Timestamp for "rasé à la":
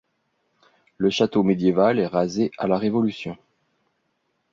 2.07-2.79